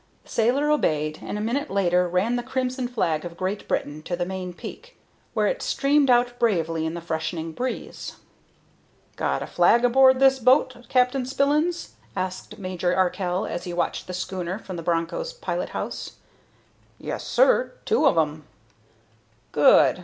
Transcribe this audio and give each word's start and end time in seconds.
The 0.23 0.29
sailor 0.29 0.71
obeyed, 0.71 1.19
and 1.21 1.37
a 1.37 1.41
minute 1.41 1.69
later 1.69 2.07
ran 2.07 2.35
the 2.35 2.41
crimson 2.41 2.87
flag 2.87 3.23
of 3.23 3.37
Great 3.37 3.67
Britain 3.67 4.01
to 4.01 4.15
the 4.15 4.25
main 4.25 4.51
peak, 4.51 4.97
where 5.35 5.45
it 5.45 5.61
streamed 5.61 6.09
out 6.09 6.39
bravely 6.39 6.87
in 6.87 6.95
the 6.95 7.01
freshening 7.01 7.51
breeze. 7.51 8.15
"Got 9.15 9.43
a 9.43 9.45
flag 9.45 9.85
aboard 9.85 10.19
this 10.19 10.39
boat, 10.39 10.87
Captain 10.89 11.23
Spillins?" 11.23 11.91
asked 12.15 12.57
Major 12.57 12.95
Arkell 12.95 13.45
as 13.45 13.65
he 13.65 13.73
watched 13.73 14.07
the 14.07 14.13
schooner 14.15 14.57
from 14.57 14.75
the 14.75 14.81
Broncho's 14.81 15.33
pilot 15.33 15.69
house. 15.69 16.13
"Yes, 16.97 17.23
sir, 17.23 17.73
two 17.85 18.07
of 18.07 18.17
'em." 18.17 18.47
"Good. 19.51 19.99